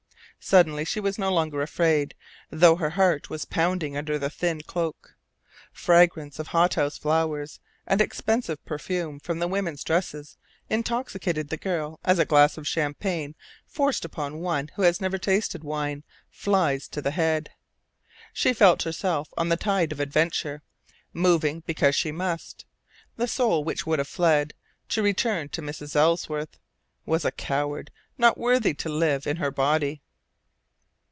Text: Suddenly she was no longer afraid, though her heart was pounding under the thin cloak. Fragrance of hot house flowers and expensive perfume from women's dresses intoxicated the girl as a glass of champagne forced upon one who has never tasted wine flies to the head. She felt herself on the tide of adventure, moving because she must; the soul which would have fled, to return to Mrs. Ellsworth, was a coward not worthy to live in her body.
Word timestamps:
Suddenly 0.43 0.85
she 0.85 0.99
was 0.99 1.19
no 1.19 1.31
longer 1.31 1.61
afraid, 1.61 2.15
though 2.49 2.75
her 2.77 2.89
heart 2.89 3.29
was 3.29 3.45
pounding 3.45 3.95
under 3.95 4.17
the 4.17 4.31
thin 4.31 4.61
cloak. 4.61 5.15
Fragrance 5.71 6.39
of 6.39 6.47
hot 6.47 6.73
house 6.73 6.97
flowers 6.97 7.59
and 7.85 8.01
expensive 8.01 8.65
perfume 8.65 9.19
from 9.19 9.37
women's 9.39 9.83
dresses 9.83 10.39
intoxicated 10.67 11.49
the 11.49 11.57
girl 11.57 11.99
as 12.03 12.17
a 12.17 12.25
glass 12.25 12.57
of 12.57 12.67
champagne 12.67 13.35
forced 13.67 14.03
upon 14.03 14.39
one 14.39 14.69
who 14.69 14.81
has 14.81 14.99
never 14.99 15.19
tasted 15.19 15.63
wine 15.63 16.03
flies 16.31 16.87
to 16.87 17.03
the 17.03 17.11
head. 17.11 17.51
She 18.33 18.51
felt 18.51 18.81
herself 18.81 19.29
on 19.37 19.49
the 19.49 19.57
tide 19.57 19.91
of 19.91 19.99
adventure, 19.99 20.63
moving 21.13 21.61
because 21.67 21.93
she 21.93 22.11
must; 22.11 22.65
the 23.15 23.27
soul 23.27 23.63
which 23.63 23.85
would 23.85 23.99
have 23.99 24.07
fled, 24.07 24.55
to 24.89 25.03
return 25.03 25.49
to 25.49 25.61
Mrs. 25.61 25.95
Ellsworth, 25.95 26.57
was 27.05 27.25
a 27.25 27.31
coward 27.31 27.91
not 28.17 28.39
worthy 28.39 28.73
to 28.73 28.89
live 28.89 29.27
in 29.27 29.37
her 29.37 29.51
body. 29.51 30.01